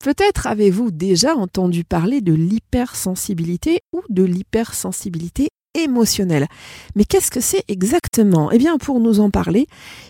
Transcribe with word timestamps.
Peut-être 0.00 0.46
avez-vous 0.46 0.92
déjà 0.92 1.34
entendu 1.34 1.82
parler 1.82 2.20
de 2.20 2.32
l'hypersensibilité 2.32 3.80
ou 3.92 4.02
de 4.08 4.22
l'hypersensibilité 4.22 5.47
émotionnelle. 5.74 6.46
Mais 6.96 7.04
qu'est-ce 7.04 7.30
que 7.30 7.40
c'est 7.40 7.64
exactement? 7.68 8.50
Eh 8.52 8.58
bien, 8.58 8.78
pour 8.78 9.00
nous 9.00 9.20
en 9.20 9.30
parler, 9.30 9.66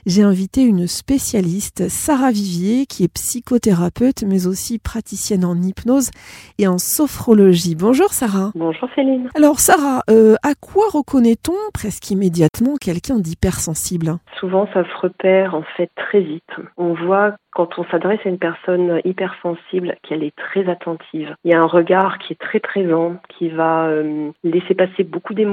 j'ai 0.07 0.23
invité 0.23 0.63
une 0.63 0.87
spécialiste, 0.87 1.89
Sarah 1.89 2.31
Vivier, 2.31 2.87
qui 2.87 3.05
est 3.05 3.13
psychothérapeute, 3.13 4.25
mais 4.27 4.47
aussi 4.47 4.79
praticienne 4.79 5.45
en 5.45 5.57
hypnose 5.57 6.11
et 6.59 6.67
en 6.67 6.79
sophrologie. 6.79 7.75
Bonjour 7.75 8.13
Sarah. 8.13 8.53
Bonjour 8.55 8.89
Céline. 8.95 9.29
Alors 9.35 9.61
Sarah, 9.61 10.03
euh, 10.11 10.37
à 10.43 10.55
quoi 10.55 10.85
reconnaît-on 10.93 11.57
presque 11.75 12.11
immédiatement 12.11 12.77
quelqu'un 12.81 13.19
d'hypersensible? 13.19 14.19
Souvent, 14.39 14.69
ça 14.73 14.85
se 14.85 14.97
repère 15.01 15.55
en 15.55 15.65
fait 15.77 15.91
très 15.97 16.21
vite. 16.21 16.43
On 16.77 16.95
voit 16.95 17.35
quand 17.59 17.77
on 17.77 17.85
s'adresse 17.87 18.21
à 18.25 18.29
une 18.29 18.39
personne 18.39 19.01
hypersensible 19.05 19.97
qu'elle 20.03 20.23
est 20.23 20.37
très 20.37 20.69
attentive. 20.71 21.35
Il 21.45 21.51
y 21.51 21.55
a 21.55 21.61
un 21.61 21.67
regard 21.67 22.19
qui 22.19 22.35
est 22.35 22.41
très 22.41 22.61
présent, 22.61 23.17
qui 23.37 23.49
va 23.49 23.87
euh, 23.87 24.31
laisser 24.45 24.75
passer 24.75 25.03
beaucoup 25.03 25.35
d'émotions. 25.35 25.48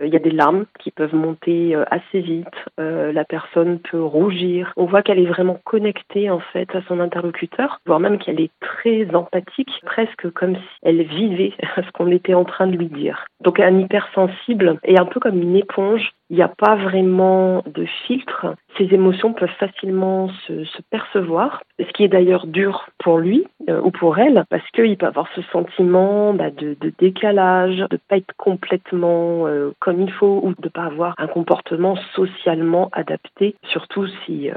Il 0.00 0.12
y 0.12 0.16
a 0.16 0.20
des 0.20 0.30
larmes 0.30 0.66
qui 0.78 0.90
peuvent 0.90 1.14
monter 1.14 1.74
euh, 1.74 1.84
assez 1.90 2.20
vite. 2.20 2.46
Euh, 2.80 3.12
la 3.12 3.24
personne 3.24 3.78
peut 3.78 4.02
rougir. 4.02 4.72
On 4.76 4.86
voit 4.86 5.02
qu'elle 5.02 5.18
est 5.18 5.26
vraiment 5.26 5.60
connectée 5.64 6.30
en 6.30 6.40
fait 6.40 6.74
à 6.74 6.82
son 6.88 7.00
interlocuteur, 7.00 7.80
voire 7.86 8.00
même 8.00 8.18
qu'elle 8.18 8.40
est 8.40 8.50
très 8.60 9.14
empathique, 9.14 9.80
presque 9.84 10.30
comme 10.30 10.56
si 10.56 10.62
elle 10.82 11.02
vivait 11.02 11.52
ce 11.76 11.90
qu'on 11.92 12.10
était 12.10 12.34
en 12.34 12.44
train 12.44 12.66
de 12.66 12.76
lui 12.76 12.86
dire. 12.88 13.24
Donc 13.40 13.60
un 13.60 13.78
hypersensible 13.78 14.78
est 14.84 14.98
un 14.98 15.06
peu 15.06 15.20
comme 15.20 15.40
une 15.40 15.56
éponge 15.56 16.12
il 16.32 16.36
n'y 16.36 16.42
a 16.42 16.48
pas 16.48 16.76
vraiment 16.76 17.62
de 17.66 17.84
filtre. 18.06 18.56
Ces 18.78 18.84
émotions 18.94 19.34
peuvent 19.34 19.50
facilement 19.60 20.30
se, 20.46 20.64
percevoir, 20.90 21.62
ce 21.78 21.92
qui 21.92 22.04
est 22.04 22.08
d'ailleurs 22.08 22.46
dur 22.46 22.88
pour 22.98 23.18
lui 23.18 23.46
euh, 23.68 23.82
ou 23.82 23.90
pour 23.90 24.18
elle, 24.18 24.46
parce 24.48 24.66
qu'il 24.70 24.96
peut 24.96 25.04
avoir 25.04 25.28
ce 25.34 25.42
sentiment 25.52 26.32
bah, 26.32 26.50
de, 26.50 26.74
décalage, 26.98 27.76
de 27.76 27.86
ne 27.92 27.98
pas 28.08 28.16
être 28.16 28.32
complètement 28.38 29.46
euh, 29.46 29.72
comme 29.78 30.00
il 30.00 30.10
faut 30.10 30.40
ou 30.42 30.54
de 30.54 30.64
ne 30.64 30.68
pas 30.70 30.84
avoir 30.84 31.14
un 31.18 31.26
comportement 31.26 31.96
socialement 32.14 32.88
adapté, 32.92 33.54
surtout 33.64 34.06
si 34.24 34.50
euh, 34.50 34.54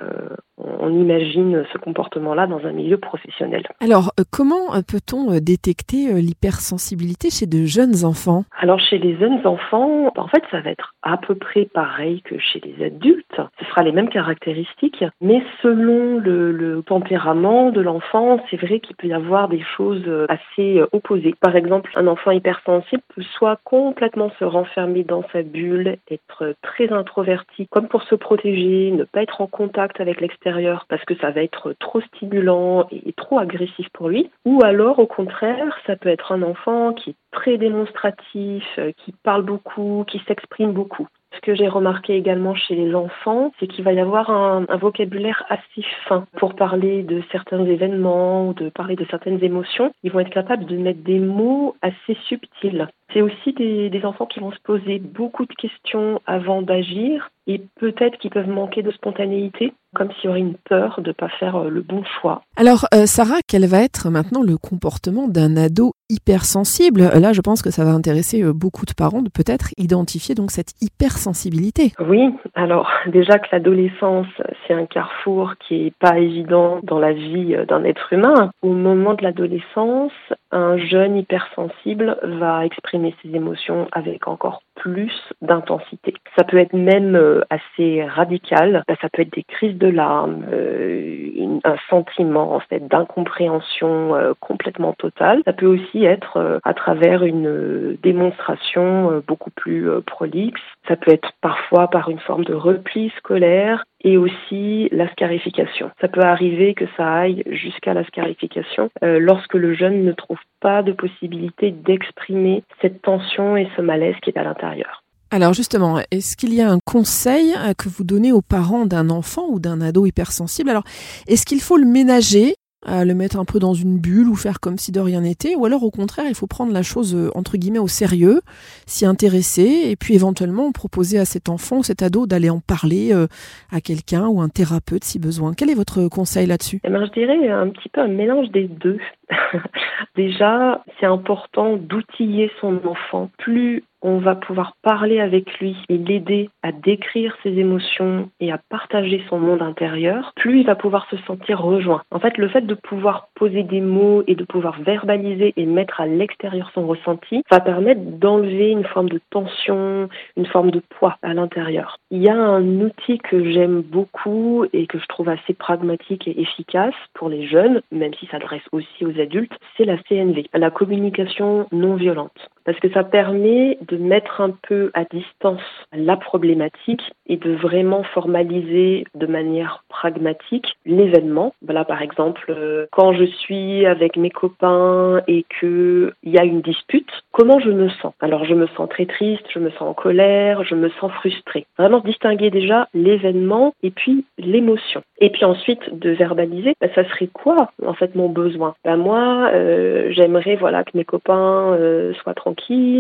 on 0.57 0.89
imagine 0.93 1.65
ce 1.73 1.77
comportement-là 1.77 2.47
dans 2.47 2.65
un 2.65 2.71
milieu 2.71 2.97
professionnel. 2.97 3.63
Alors, 3.81 4.13
comment 4.31 4.71
peut-on 4.87 5.39
détecter 5.41 6.13
l'hypersensibilité 6.21 7.29
chez 7.29 7.47
de 7.47 7.65
jeunes 7.65 8.05
enfants? 8.05 8.45
Alors, 8.61 8.79
chez 8.79 8.97
les 8.97 9.17
jeunes 9.17 9.45
enfants, 9.45 10.13
en 10.15 10.27
fait, 10.29 10.43
ça 10.51 10.61
va 10.61 10.69
être 10.69 10.93
à 11.03 11.17
peu 11.17 11.35
près 11.35 11.64
pareil 11.65 12.21
que 12.21 12.37
chez 12.37 12.61
les 12.61 12.85
adultes. 12.85 13.41
Ce 13.59 13.65
sera 13.65 13.83
les 13.83 13.91
mêmes 13.91 14.09
caractéristiques, 14.09 15.03
mais 15.21 15.43
selon 15.61 16.19
le, 16.19 16.81
tempérament 16.85 17.71
de 17.71 17.81
l'enfant, 17.81 18.39
c'est 18.49 18.57
vrai 18.57 18.79
qu'il 18.79 18.95
peut 18.95 19.07
y 19.07 19.13
avoir 19.13 19.47
des 19.47 19.63
choses 19.75 20.05
assez 20.29 20.81
opposées. 20.91 21.33
Par 21.39 21.55
exemple, 21.55 21.91
un 21.95 22.07
enfant 22.07 22.31
hypersensible 22.31 23.01
peut 23.15 23.23
soit 23.37 23.59
complètement 23.63 24.31
se 24.39 24.45
renfermer 24.45 25.03
dans 25.03 25.23
sa 25.31 25.41
bulle, 25.41 25.97
être 26.09 26.55
très 26.61 26.91
introverti, 26.91 27.67
comme 27.67 27.87
pour 27.87 28.03
se 28.03 28.15
protéger, 28.15 28.91
ne 28.91 29.03
pas 29.03 29.23
être 29.23 29.41
en 29.41 29.47
contact 29.47 29.99
avec 29.99 30.21
l'extérieur 30.21 30.85
parce 30.89 31.03
que 31.05 31.15
ça 31.15 31.31
va 31.31 31.41
être 31.41 31.73
trop 31.79 32.01
stimulant 32.01 32.87
et 32.91 33.13
trop 33.13 33.39
agressif 33.39 33.87
pour 33.93 34.09
lui. 34.09 34.29
Ou 34.45 34.61
alors, 34.63 34.99
au 34.99 35.07
contraire, 35.07 35.77
ça 35.87 35.95
peut 35.95 36.09
être 36.09 36.31
un 36.31 36.41
enfant 36.41 36.93
qui 36.93 37.11
est 37.11 37.15
très 37.31 37.57
démonstratif, 37.57 38.63
euh, 38.77 38.91
qui 38.97 39.11
parle 39.23 39.43
beaucoup, 39.43 40.05
qui 40.07 40.21
s'exprime 40.27 40.71
beaucoup. 40.71 41.07
Ce 41.35 41.41
que 41.41 41.55
j'ai 41.55 41.67
remarqué 41.67 42.15
également 42.15 42.55
chez 42.55 42.75
les 42.75 42.95
enfants, 42.95 43.51
c'est 43.59 43.67
qu'il 43.67 43.83
va 43.83 43.93
y 43.93 43.99
avoir 43.99 44.29
un, 44.29 44.65
vocabulaire 44.77 45.43
assez 45.49 45.85
fin 46.07 46.25
pour 46.37 46.55
parler 46.55 47.03
de 47.03 47.21
certains 47.31 47.63
événements 47.65 48.49
ou 48.49 48.53
de 48.53 48.69
parler 48.69 48.95
de 48.95 49.05
certaines 49.09 49.43
émotions. 49.43 49.91
Ils 50.03 50.11
vont 50.11 50.19
être 50.19 50.29
capables 50.29 50.65
de 50.65 50.77
mettre 50.77 51.03
des 51.03 51.19
mots 51.19 51.75
assez 51.81 52.17
subtils. 52.27 52.87
C'est 53.15 53.21
aussi 53.21 53.53
des, 53.53 53.89
des 53.89 54.03
enfants 54.03 54.25
qui 54.25 54.41
vont 54.41 54.51
se 54.51 54.59
poser 54.61 54.99
beaucoup 54.99 55.45
de 55.45 55.53
questions 55.53 56.21
avant 56.25 56.61
d'agir 56.61 57.29
et 57.47 57.61
peut-être 57.79 58.17
qu'ils 58.17 58.31
peuvent 58.31 58.49
manquer 58.49 58.81
de 58.81 58.91
spontanéité, 58.91 59.73
comme 59.93 60.09
s'il 60.13 60.25
y 60.25 60.27
aurait 60.29 60.39
une 60.39 60.55
peur 60.55 60.99
de 60.99 61.09
ne 61.09 61.13
pas 61.13 61.29
faire 61.29 61.55
euh, 61.57 61.69
le 61.69 61.81
bon 61.81 62.03
choix. 62.19 62.41
Alors, 62.57 62.87
euh, 62.93 63.05
Sarah, 63.05 63.39
quel 63.47 63.65
va 63.67 63.83
être 63.83 64.09
maintenant 64.09 64.41
le 64.41 64.57
comportement 64.57 65.27
d'un 65.27 65.55
ado 65.55 65.93
hypersensible? 66.09 67.01
Là, 67.01 67.33
je 67.33 67.41
pense 67.41 67.61
que 67.61 67.69
ça 67.69 67.85
va 67.85 67.91
intéresser 67.91 68.43
euh, 68.43 68.51
beaucoup 68.51 68.85
de 68.85 68.93
parents 68.97 69.21
de 69.21 69.29
peut-être 69.29 69.69
identifier 69.77 70.33
donc 70.33 70.49
cette 70.49 70.73
hypersensibilité. 70.81 71.93
Oui, 71.99 72.33
alors 72.55 72.89
déjà 73.07 73.37
que 73.37 73.47
l'adolescence, 73.51 74.27
c'est 74.67 74.73
un 74.73 74.87
carrefour 74.87 75.53
qui 75.67 75.87
est 75.87 75.93
pas 75.99 76.17
évident 76.17 76.79
dans 76.81 76.99
la 76.99 77.13
vie 77.13 77.55
d'un 77.67 77.83
être 77.83 78.11
humain. 78.11 78.49
Au 78.63 78.73
moment 78.73 79.13
de 79.13 79.23
l'adolescence, 79.23 80.11
un 80.51 80.77
jeune 80.77 81.17
hypersensible 81.17 82.17
va 82.23 82.65
exprimer 82.65 83.15
ses 83.21 83.35
émotions 83.35 83.87
avec 83.91 84.27
encore 84.27 84.61
plus 84.75 85.13
d'intensité. 85.41 86.13
Ça 86.37 86.43
peut 86.43 86.57
être 86.57 86.73
même 86.73 87.15
euh, 87.15 87.41
assez 87.49 88.03
radical, 88.03 88.83
bah, 88.87 88.95
ça 89.01 89.09
peut 89.09 89.23
être 89.23 89.33
des 89.33 89.43
crises 89.43 89.77
de 89.77 89.87
larmes, 89.87 90.45
euh, 90.51 91.59
un 91.63 91.75
sentiment 91.89 92.53
en 92.53 92.59
fait 92.59 92.87
d'incompréhension 92.87 94.15
euh, 94.15 94.33
complètement 94.39 94.93
totale. 94.93 95.41
Ça 95.45 95.53
peut 95.53 95.65
aussi 95.65 96.05
être 96.05 96.59
à 96.63 96.73
travers 96.73 97.23
une 97.23 97.97
démonstration 98.03 99.23
beaucoup 99.25 99.51
plus 99.51 99.89
prolixe. 100.05 100.61
Ça 100.87 100.95
peut 100.95 101.11
être 101.11 101.31
parfois 101.41 101.87
par 101.87 102.09
une 102.09 102.19
forme 102.19 102.43
de 102.43 102.53
repli 102.53 103.11
scolaire 103.17 103.83
et 104.05 104.17
aussi 104.17 104.87
la 104.91 105.11
scarification. 105.11 105.91
Ça 105.99 106.07
peut 106.07 106.21
arriver 106.21 106.73
que 106.73 106.85
ça 106.95 107.11
aille 107.11 107.43
jusqu'à 107.47 107.93
la 107.93 108.05
scarification 108.05 108.89
lorsque 109.01 109.55
le 109.55 109.73
jeune 109.73 110.05
ne 110.05 110.13
trouve 110.13 110.39
pas 110.61 110.83
de 110.83 110.93
possibilité 110.93 111.71
d'exprimer 111.71 112.63
cette 112.81 113.01
tension 113.01 113.57
et 113.57 113.67
ce 113.75 113.81
malaise 113.81 114.15
qui 114.21 114.29
est 114.29 114.37
à 114.37 114.43
l'intérieur. 114.43 115.03
Alors 115.31 115.53
justement, 115.53 115.99
est-ce 116.11 116.37
qu'il 116.37 116.53
y 116.53 116.61
a 116.61 116.71
un 116.71 116.79
conseil 116.85 117.53
euh, 117.57 117.73
que 117.73 117.89
vous 117.89 118.03
donnez 118.03 118.31
aux 118.31 118.41
parents 118.41 118.85
d'un 118.85 119.09
enfant 119.09 119.47
ou 119.49 119.59
d'un 119.59 119.81
ado 119.81 120.05
hypersensible? 120.05 120.69
Alors, 120.69 120.83
est-ce 121.27 121.45
qu'il 121.45 121.61
faut 121.61 121.77
le 121.77 121.85
ménager 121.85 122.55
le 122.87 123.13
mettre 123.13 123.39
un 123.39 123.45
peu 123.45 123.59
dans 123.59 123.73
une 123.73 123.99
bulle 123.99 124.27
ou 124.27 124.35
faire 124.35 124.59
comme 124.59 124.77
si 124.77 124.91
de 124.91 124.99
rien 124.99 125.21
n'était, 125.21 125.55
ou 125.55 125.65
alors 125.65 125.83
au 125.83 125.91
contraire, 125.91 126.25
il 126.27 126.35
faut 126.35 126.47
prendre 126.47 126.71
la 126.71 126.83
chose 126.83 127.15
euh, 127.15 127.29
entre 127.35 127.57
guillemets 127.57 127.79
au 127.79 127.87
sérieux, 127.87 128.41
s'y 128.85 129.05
intéresser, 129.05 129.83
et 129.85 129.95
puis 129.95 130.15
éventuellement 130.15 130.71
proposer 130.71 131.19
à 131.19 131.25
cet 131.25 131.49
enfant, 131.49 131.81
cet 131.81 132.01
ado, 132.01 132.27
d'aller 132.27 132.49
en 132.49 132.59
parler 132.59 133.11
euh, 133.11 133.27
à 133.71 133.81
quelqu'un 133.81 134.27
ou 134.27 134.41
un 134.41 134.49
thérapeute 134.49 135.03
si 135.03 135.19
besoin. 135.19 135.53
Quel 135.53 135.69
est 135.69 135.75
votre 135.75 136.07
conseil 136.07 136.47
là-dessus? 136.47 136.79
Eh 136.83 136.89
ben, 136.89 137.05
Je 137.05 137.11
dirais 137.11 137.49
un 137.49 137.69
petit 137.69 137.89
peu 137.89 138.01
un 138.01 138.07
mélange 138.07 138.49
des 138.51 138.67
deux. 138.67 138.99
Déjà, 140.15 140.83
c'est 140.99 141.05
important 141.05 141.77
d'outiller 141.77 142.51
son 142.61 142.79
enfant. 142.85 143.29
Plus 143.37 143.83
on 144.05 144.19
va 144.19 144.35
pouvoir 144.35 144.73
parler 144.83 145.19
avec 145.19 145.57
lui 145.57 145.75
et 145.89 145.97
l'aider 145.97 146.51
à 146.61 146.71
décrire 146.71 147.35
ses 147.41 147.57
émotions 147.57 148.29
et 148.39 148.51
à 148.51 148.59
partager 148.69 149.23
son 149.29 149.39
monde 149.39 149.63
intérieur, 149.63 150.31
plus 150.35 150.59
il 150.59 150.65
va 150.67 150.75
pouvoir 150.75 151.07
se 151.09 151.17
sentir 151.25 151.59
rejoint. 151.59 152.03
En 152.11 152.19
fait, 152.19 152.37
le 152.37 152.47
fait 152.47 152.61
de 152.61 152.75
pouvoir 152.75 153.29
poser 153.33 153.63
des 153.63 153.81
mots 153.81 154.23
et 154.27 154.35
de 154.35 154.43
pouvoir 154.43 154.79
verbaliser 154.81 155.53
et 155.57 155.65
mettre 155.65 156.01
à 156.01 156.05
l'extérieur 156.05 156.69
son 156.75 156.85
ressenti 156.85 157.41
va 157.49 157.59
permettre 157.59 158.01
d'enlever 158.01 158.69
une 158.69 158.85
forme 158.85 159.09
de 159.09 159.19
tension, 159.31 160.07
une 160.37 160.45
forme 160.45 160.69
de 160.69 160.83
poids 160.87 161.17
à 161.23 161.33
l'intérieur. 161.33 161.97
Il 162.11 162.21
y 162.21 162.29
a 162.29 162.37
un 162.37 162.81
outil 162.81 163.17
que 163.17 163.51
j'aime 163.51 163.81
beaucoup 163.81 164.65
et 164.71 164.85
que 164.85 164.99
je 164.99 165.05
trouve 165.07 165.29
assez 165.29 165.55
pragmatique 165.55 166.27
et 166.27 166.39
efficace 166.39 166.93
pour 167.15 167.27
les 167.29 167.47
jeunes, 167.47 167.81
même 167.91 168.13
si 168.13 168.27
ça 168.27 168.33
s'adresse 168.35 168.67
aussi 168.71 169.05
aux 169.05 169.14
adultes, 169.19 169.57
c'est 169.77 169.85
la 169.85 169.97
CNV, 170.03 170.49
la 170.53 170.71
communication 170.71 171.67
non 171.71 171.95
violente 171.95 172.49
parce 172.65 172.79
que 172.79 172.91
ça 172.91 173.03
permet 173.03 173.77
de 173.87 173.97
mettre 173.97 174.41
un 174.41 174.51
peu 174.67 174.91
à 174.93 175.05
distance 175.05 175.61
la 175.93 176.17
problématique 176.17 177.03
et 177.27 177.37
de 177.37 177.53
vraiment 177.53 178.03
formaliser 178.03 179.05
de 179.13 179.27
manière 179.27 179.83
pragmatique 179.87 180.75
l'événement. 180.85 181.53
Voilà, 181.63 181.85
par 181.85 182.01
exemple, 182.01 182.45
euh, 182.49 182.87
quand 182.91 183.13
je 183.13 183.25
suis 183.25 183.85
avec 183.85 184.17
mes 184.17 184.31
copains 184.31 185.21
et 185.27 185.45
qu'il 185.59 186.13
y 186.23 186.37
a 186.37 186.43
une 186.43 186.61
dispute, 186.61 187.09
comment 187.31 187.59
je 187.59 187.69
me 187.69 187.89
sens? 187.89 188.13
Alors, 188.19 188.45
je 188.45 188.55
me 188.55 188.67
sens 188.67 188.89
très 188.89 189.05
triste, 189.05 189.45
je 189.53 189.59
me 189.59 189.69
sens 189.71 189.83
en 189.83 189.93
colère, 189.93 190.63
je 190.63 190.75
me 190.75 190.89
sens 190.99 191.11
frustrée. 191.13 191.65
Vraiment 191.77 191.99
distinguer 191.99 192.49
déjà 192.49 192.87
l'événement 192.93 193.73
et 193.83 193.91
puis 193.91 194.25
l'émotion. 194.37 195.03
Et 195.19 195.29
puis 195.29 195.45
ensuite, 195.45 195.97
de 195.97 196.09
verbaliser, 196.09 196.73
bah, 196.81 196.87
ça 196.95 197.07
serait 197.09 197.27
quoi 197.27 197.71
en 197.85 197.93
fait 197.93 198.15
mon 198.15 198.29
besoin? 198.29 198.75
Ben 198.83 198.97
Moi, 198.97 199.49
euh, 199.53 200.07
j'aimerais 200.11 200.55
voilà 200.55 200.83
que 200.83 200.91
mes 200.97 201.05
copains 201.05 201.73
euh, 201.73 202.13
soient 202.15 202.33
tranquilles 202.33 202.54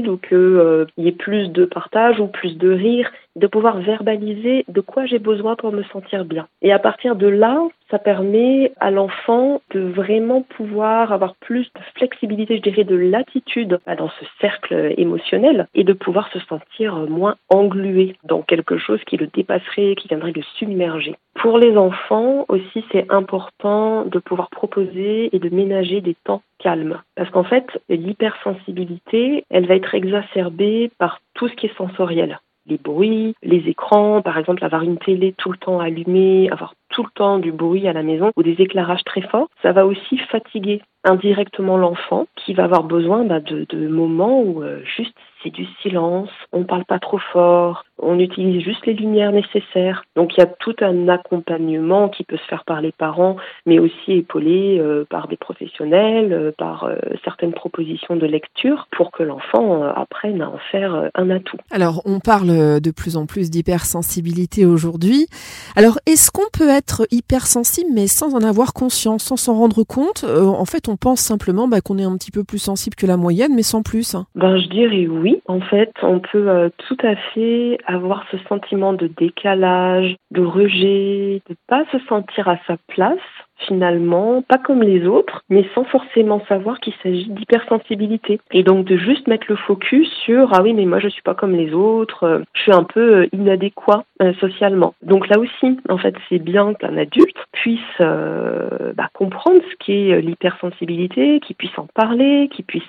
ou 0.07 0.17
qu'il 0.17 0.37
euh, 0.37 0.85
y 0.97 1.07
ait 1.07 1.11
plus 1.11 1.49
de 1.49 1.65
partage 1.65 2.19
ou 2.19 2.27
plus 2.27 2.57
de 2.57 2.71
rire, 2.71 3.11
de 3.35 3.47
pouvoir 3.47 3.79
verbaliser 3.79 4.65
de 4.67 4.81
quoi 4.81 5.05
j'ai 5.05 5.19
besoin 5.19 5.55
pour 5.55 5.71
me 5.71 5.83
sentir 5.83 6.25
bien. 6.25 6.47
Et 6.61 6.71
à 6.71 6.79
partir 6.79 7.15
de 7.15 7.27
là, 7.27 7.61
ça 7.91 7.99
permet 7.99 8.71
à 8.79 8.91
l'enfant 8.91 9.61
de 9.71 9.79
vraiment 9.79 10.41
pouvoir 10.41 11.11
avoir 11.11 11.35
plus 11.35 11.65
de 11.75 11.81
flexibilité, 11.95 12.57
je 12.57 12.61
dirais, 12.61 12.83
de 12.83 12.95
latitude 12.95 13.79
bah, 13.85 13.95
dans 13.95 14.09
ce 14.09 14.25
cercle 14.41 14.93
émotionnel 14.97 15.67
et 15.75 15.83
de 15.83 15.93
pouvoir 15.93 16.29
se 16.31 16.39
sentir 16.39 16.95
moins 17.09 17.35
englué 17.49 18.15
dans 18.23 18.41
quelque 18.41 18.77
chose 18.77 19.03
qui 19.05 19.17
le 19.17 19.27
dépasserait, 19.27 19.95
qui 19.95 20.07
viendrait 20.07 20.33
le 20.35 20.43
submerger. 20.57 21.15
Pour 21.35 21.59
les 21.59 21.77
enfants 21.77 22.45
aussi, 22.47 22.83
c'est 22.91 23.11
important 23.11 24.05
de 24.05 24.19
pouvoir 24.19 24.49
proposer 24.49 25.29
et 25.35 25.39
de 25.39 25.49
ménager 25.49 26.01
des 26.01 26.15
temps 26.23 26.41
calmes. 26.59 27.01
Parce 27.15 27.29
qu'en 27.29 27.43
fait, 27.43 27.67
l'hypersensibilité, 27.89 29.43
elle 29.49 29.67
va 29.67 29.75
être 29.75 29.93
exacerbée 29.93 30.91
par 30.97 31.19
tout 31.35 31.47
ce 31.49 31.55
qui 31.55 31.67
est 31.67 31.77
sensoriel 31.77 32.39
les 32.67 32.77
bruits, 32.77 33.35
les 33.43 33.69
écrans, 33.69 34.21
par 34.21 34.37
exemple 34.37 34.63
avoir 34.63 34.81
une 34.83 34.97
télé 34.97 35.33
tout 35.37 35.51
le 35.51 35.57
temps 35.57 35.79
allumée, 35.79 36.49
avoir 36.51 36.73
tout 36.89 37.03
le 37.03 37.09
temps 37.15 37.39
du 37.39 37.51
bruit 37.51 37.87
à 37.87 37.93
la 37.93 38.03
maison 38.03 38.31
ou 38.35 38.43
des 38.43 38.55
éclairages 38.59 39.03
très 39.03 39.21
forts, 39.21 39.49
ça 39.61 39.71
va 39.71 39.85
aussi 39.85 40.17
fatiguer 40.17 40.81
indirectement 41.05 41.77
l'enfant 41.77 42.25
qui 42.35 42.53
va 42.53 42.63
avoir 42.63 42.83
besoin 42.83 43.23
bah, 43.23 43.39
de, 43.39 43.87
moments 43.87 44.41
où 44.41 44.63
euh, 44.63 44.81
juste 44.97 45.13
c'est 45.43 45.51
du 45.51 45.67
silence, 45.83 46.29
on 46.51 46.61
ne 46.61 46.63
parle 46.63 46.85
pas 46.85 46.97
trop 46.97 47.19
fort, 47.31 47.85
on 48.01 48.17
utilise 48.17 48.63
juste 48.63 48.83
les 48.87 48.93
lumières 48.93 49.31
nécessaires. 49.31 50.03
Donc 50.15 50.35
il 50.35 50.39
y 50.39 50.43
a 50.43 50.47
tout 50.47 50.75
un 50.81 51.07
accompagnement 51.07 52.09
qui 52.09 52.23
peut 52.23 52.37
se 52.37 52.45
faire 52.45 52.63
par 52.65 52.81
les 52.81 52.91
parents, 52.91 53.35
mais 53.67 53.77
aussi 53.77 54.13
épaulé 54.13 54.79
euh, 54.79 55.05
par 55.07 55.27
des 55.27 55.37
professionnels, 55.37 56.33
euh, 56.33 56.51
par 56.57 56.89
certaines 57.23 57.53
propositions 57.53 58.15
de 58.15 58.25
lecture 58.25 58.87
pour 58.91 59.11
que 59.11 59.21
l'enfant 59.21 59.83
apprenne 59.83 60.41
à 60.41 60.49
en 60.49 60.57
faire 60.71 61.11
un 61.13 61.29
atout. 61.29 61.57
Alors 61.69 62.01
on 62.05 62.19
parle 62.19 62.81
de 62.81 62.91
plus 62.91 63.15
en 63.15 63.27
plus 63.27 63.51
d'hypersensibilité 63.51 64.65
aujourd'hui. 64.65 65.27
Alors 65.75 65.99
est-ce 66.07 66.31
qu'on 66.31 66.49
peut 66.51 66.71
être 66.77 67.07
hypersensible 67.11 67.91
mais 67.93 68.07
sans 68.07 68.33
en 68.35 68.41
avoir 68.41 68.73
conscience, 68.73 69.23
sans 69.23 69.37
s'en 69.37 69.53
rendre 69.53 69.83
compte 69.83 70.23
En 70.23 70.65
fait, 70.65 70.89
on 70.89 70.95
on 70.95 70.97
pense 70.97 71.19
simplement 71.19 71.67
bah, 71.67 71.81
qu'on 71.81 71.97
est 71.97 72.05
un 72.05 72.15
petit 72.15 72.31
peu 72.31 72.45
plus 72.45 72.57
sensible 72.57 72.95
que 72.95 73.05
la 73.05 73.17
moyenne, 73.17 73.53
mais 73.53 73.63
sans 73.63 73.83
plus. 73.83 74.15
Ben, 74.33 74.57
je 74.57 74.69
dirais 74.69 75.07
oui. 75.07 75.41
En 75.45 75.59
fait, 75.59 75.91
on 76.01 76.21
peut 76.21 76.49
euh, 76.49 76.69
tout 76.87 76.95
à 77.03 77.17
fait 77.33 77.77
avoir 77.85 78.23
ce 78.31 78.37
sentiment 78.47 78.93
de 78.93 79.07
décalage, 79.07 80.15
de 80.31 80.41
rejet, 80.41 81.41
de 81.49 81.55
pas 81.67 81.83
se 81.91 81.97
sentir 82.07 82.47
à 82.47 82.55
sa 82.65 82.77
place 82.87 83.19
finalement, 83.57 84.41
pas 84.41 84.57
comme 84.57 84.83
les 84.83 85.05
autres, 85.05 85.41
mais 85.49 85.65
sans 85.73 85.83
forcément 85.85 86.41
savoir 86.47 86.79
qu'il 86.79 86.93
s'agit 87.01 87.29
d'hypersensibilité. 87.29 88.39
Et 88.51 88.63
donc 88.63 88.85
de 88.85 88.97
juste 88.97 89.27
mettre 89.27 89.47
le 89.49 89.55
focus 89.55 90.09
sur 90.25 90.49
ah 90.53 90.61
oui 90.61 90.73
mais 90.73 90.85
moi 90.85 90.99
je 90.99 91.07
suis 91.07 91.21
pas 91.21 91.35
comme 91.35 91.55
les 91.55 91.73
autres, 91.73 92.23
euh, 92.23 92.39
je 92.53 92.61
suis 92.61 92.71
un 92.71 92.83
peu 92.83 93.15
euh, 93.15 93.27
inadéquat 93.33 94.05
euh, 94.21 94.33
socialement. 94.35 94.93
Donc 95.01 95.27
là 95.27 95.39
aussi, 95.39 95.77
en 95.89 95.97
fait, 95.97 96.15
c'est 96.29 96.39
bien 96.39 96.73
qu'un 96.73 96.97
adulte 96.97 97.37
puisse 97.51 97.79
bah, 97.99 99.09
comprendre 99.13 99.61
ce 99.69 99.75
qu'est 99.85 100.21
l'hypersensibilité, 100.21 101.39
qu'il 101.39 101.55
puisse 101.55 101.77
en 101.77 101.87
parler, 101.93 102.49
qu'il 102.51 102.65
puisse 102.65 102.83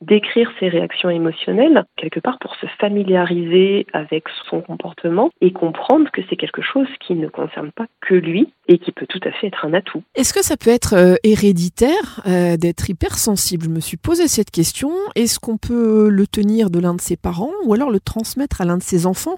décrire 0.00 0.50
ses 0.60 0.68
réactions 0.68 1.10
émotionnelles 1.10 1.84
quelque 1.96 2.20
part 2.20 2.38
pour 2.38 2.54
se 2.56 2.66
familiariser 2.78 3.86
avec 3.92 4.24
son 4.48 4.60
comportement 4.60 5.30
et 5.40 5.52
comprendre 5.52 6.10
que 6.10 6.22
c'est 6.28 6.36
quelque 6.36 6.62
chose 6.62 6.88
qui 7.00 7.14
ne 7.14 7.28
concerne 7.28 7.72
pas 7.72 7.86
que 8.00 8.14
lui 8.14 8.52
et 8.68 8.78
qui 8.78 8.92
peut 8.92 9.06
tout 9.06 9.20
à 9.24 9.32
fait 9.32 9.48
être 9.48 9.64
un 9.64 9.74
atout. 9.74 10.03
Est-ce 10.14 10.32
que 10.32 10.44
ça 10.44 10.56
peut 10.56 10.70
être 10.70 10.94
euh, 10.94 11.14
héréditaire 11.24 12.20
euh, 12.26 12.56
d'être 12.56 12.88
hypersensible? 12.88 13.64
Je 13.64 13.70
me 13.70 13.80
suis 13.80 13.96
posé 13.96 14.28
cette 14.28 14.50
question. 14.50 14.90
Est-ce 15.16 15.40
qu'on 15.40 15.56
peut 15.56 16.08
le 16.08 16.26
tenir 16.26 16.70
de 16.70 16.78
l'un 16.78 16.94
de 16.94 17.00
ses 17.00 17.16
parents 17.16 17.50
ou 17.64 17.74
alors 17.74 17.90
le 17.90 18.00
transmettre 18.00 18.60
à 18.60 18.64
l'un 18.64 18.78
de 18.78 18.82
ses 18.82 19.06
enfants? 19.06 19.36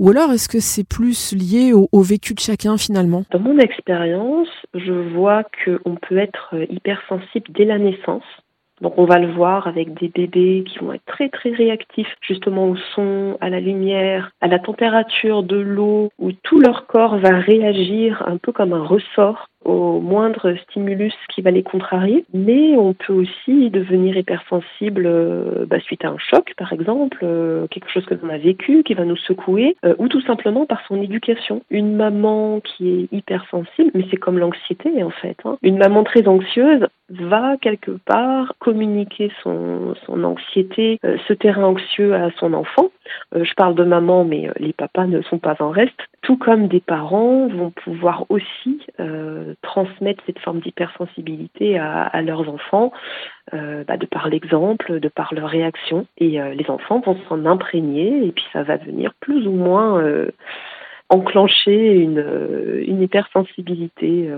Ou 0.00 0.10
alors 0.10 0.32
est-ce 0.32 0.48
que 0.48 0.60
c'est 0.60 0.88
plus 0.88 1.32
lié 1.32 1.72
au, 1.72 1.88
au, 1.92 2.02
vécu 2.02 2.34
de 2.34 2.40
chacun 2.40 2.76
finalement? 2.76 3.24
Dans 3.30 3.40
mon 3.40 3.58
expérience, 3.58 4.48
je 4.74 4.92
vois 5.14 5.44
qu'on 5.64 5.96
peut 5.96 6.18
être 6.18 6.54
hypersensible 6.70 7.46
dès 7.54 7.64
la 7.64 7.78
naissance. 7.78 8.24
Donc 8.82 8.98
on 8.98 9.06
va 9.06 9.18
le 9.18 9.32
voir 9.32 9.66
avec 9.66 9.98
des 9.98 10.08
bébés 10.08 10.64
qui 10.66 10.78
vont 10.80 10.92
être 10.92 11.04
très 11.06 11.30
très 11.30 11.50
réactifs 11.50 12.14
justement 12.20 12.68
au 12.68 12.76
son, 12.94 13.38
à 13.40 13.48
la 13.48 13.58
lumière, 13.58 14.30
à 14.42 14.48
la 14.48 14.58
température 14.58 15.42
de 15.42 15.56
l'eau, 15.56 16.10
où 16.18 16.32
tout 16.32 16.60
leur 16.60 16.86
corps 16.86 17.16
va 17.18 17.38
réagir 17.38 18.22
un 18.26 18.36
peu 18.36 18.52
comme 18.52 18.74
un 18.74 18.84
ressort 18.84 19.48
au 19.66 20.00
moindre 20.00 20.54
stimulus 20.62 21.14
qui 21.34 21.42
va 21.42 21.50
les 21.50 21.64
contrarier, 21.64 22.24
mais 22.32 22.76
on 22.76 22.94
peut 22.94 23.12
aussi 23.12 23.70
devenir 23.70 24.16
hypersensible 24.16 25.04
euh, 25.06 25.66
bah, 25.66 25.80
suite 25.80 26.04
à 26.04 26.08
un 26.08 26.18
choc, 26.18 26.54
par 26.56 26.72
exemple, 26.72 27.18
euh, 27.24 27.66
quelque 27.66 27.90
chose 27.90 28.06
que 28.06 28.14
l'on 28.14 28.30
a 28.30 28.38
vécu, 28.38 28.84
qui 28.84 28.94
va 28.94 29.04
nous 29.04 29.16
secouer, 29.16 29.76
euh, 29.84 29.94
ou 29.98 30.08
tout 30.08 30.20
simplement 30.20 30.66
par 30.66 30.86
son 30.86 31.02
éducation. 31.02 31.62
Une 31.70 31.96
maman 31.96 32.60
qui 32.60 32.88
est 32.88 33.16
hypersensible, 33.16 33.90
mais 33.94 34.04
c'est 34.10 34.16
comme 34.16 34.38
l'anxiété 34.38 35.02
en 35.02 35.10
fait. 35.10 35.36
Hein. 35.44 35.58
Une 35.62 35.78
maman 35.78 36.04
très 36.04 36.28
anxieuse 36.28 36.86
va 37.08 37.56
quelque 37.60 37.92
part 38.04 38.54
communiquer 38.58 39.30
son, 39.42 39.94
son 40.06 40.24
anxiété, 40.24 40.98
ce 41.02 41.32
terrain 41.32 41.64
anxieux 41.64 42.14
à 42.14 42.30
son 42.38 42.52
enfant. 42.52 42.90
je 43.32 43.54
parle 43.54 43.76
de 43.76 43.84
maman, 43.84 44.24
mais 44.24 44.50
les 44.58 44.72
papas 44.72 45.06
ne 45.06 45.22
sont 45.22 45.38
pas 45.38 45.54
en 45.60 45.70
reste. 45.70 46.00
Tout 46.22 46.36
comme 46.36 46.66
des 46.66 46.80
parents 46.80 47.46
vont 47.46 47.70
pouvoir 47.70 48.26
aussi 48.28 48.80
transmettre 49.62 50.22
cette 50.26 50.38
forme 50.38 50.60
d'hypersensibilité 50.60 51.78
à, 51.78 52.22
leurs 52.22 52.48
enfants, 52.48 52.92
euh, 53.54 53.84
bah, 53.84 53.96
de 53.96 54.06
par 54.06 54.28
l'exemple, 54.28 55.00
de 55.00 55.08
par 55.08 55.34
leur 55.34 55.48
réaction. 55.48 56.06
Et 56.18 56.40
euh, 56.40 56.54
les 56.54 56.68
enfants 56.70 57.00
vont 57.00 57.16
s'en 57.28 57.44
imprégner 57.46 58.26
et 58.26 58.32
puis 58.32 58.44
ça 58.52 58.62
va 58.62 58.76
venir 58.76 59.12
plus 59.20 59.46
ou 59.46 59.52
moins 59.52 60.00
euh, 60.00 60.30
enclencher 61.08 61.94
une, 61.94 62.82
une 62.86 63.02
hypersensibilité 63.02 64.28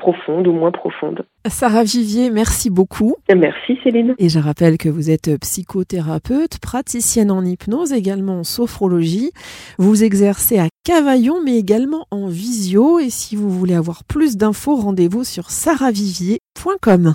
profonde 0.00 0.48
ou 0.48 0.52
moins 0.52 0.72
profonde. 0.72 1.24
Sarah 1.46 1.84
Vivier, 1.84 2.30
merci 2.30 2.70
beaucoup. 2.70 3.14
Merci 3.34 3.78
Céline. 3.84 4.14
Et 4.18 4.28
je 4.28 4.40
rappelle 4.40 4.76
que 4.76 4.88
vous 4.88 5.10
êtes 5.10 5.38
psychothérapeute, 5.40 6.58
praticienne 6.58 7.30
en 7.30 7.44
hypnose, 7.44 7.92
également 7.92 8.40
en 8.40 8.44
sophrologie. 8.44 9.30
Vous 9.78 10.02
exercez 10.02 10.58
à 10.58 10.66
Cavaillon, 10.84 11.36
mais 11.44 11.56
également 11.56 12.06
en 12.10 12.26
visio. 12.26 12.98
Et 12.98 13.10
si 13.10 13.36
vous 13.36 13.50
voulez 13.50 13.74
avoir 13.74 14.02
plus 14.04 14.36
d'infos, 14.36 14.74
rendez-vous 14.76 15.24
sur 15.24 15.50
sarahvivier.com. 15.50 17.14